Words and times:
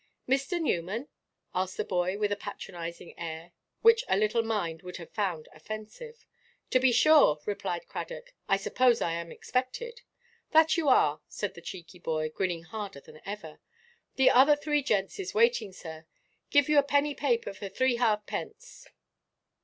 "Mr. 0.27 0.59
Newman?" 0.59 1.09
asked 1.53 1.77
the 1.77 1.85
boy, 1.85 2.17
with 2.17 2.31
a 2.31 2.35
patronizing 2.35 3.13
air, 3.19 3.51
which 3.83 4.03
a 4.09 4.17
little 4.17 4.41
mind 4.41 4.81
would 4.81 4.97
have 4.97 5.11
found 5.11 5.47
offensive. 5.53 6.25
"To 6.71 6.79
be 6.79 6.91
sure," 6.91 7.39
replied 7.45 7.87
Cradock; 7.87 8.33
"I 8.49 8.57
suppose 8.57 8.99
I 8.99 9.11
am 9.13 9.31
expected." 9.31 10.01
"That 10.53 10.75
you 10.75 10.89
are," 10.89 11.21
said 11.27 11.53
the 11.53 11.61
cheeky 11.61 11.99
boy, 11.99 12.29
grinning 12.31 12.63
harder 12.63 12.99
than 12.99 13.21
ever; 13.27 13.59
"the 14.15 14.31
other 14.31 14.55
three 14.55 14.81
gents 14.81 15.19
is 15.19 15.35
waiting, 15.35 15.71
sir. 15.71 16.07
Get 16.49 16.67
you 16.67 16.79
a 16.79 16.81
penny 16.81 17.13
paper 17.13 17.53
for 17.53 17.69
three 17.69 17.97
half–pence." 17.97 18.87